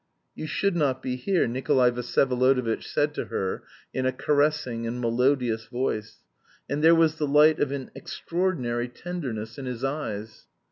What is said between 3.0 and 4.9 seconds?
to her in a caressing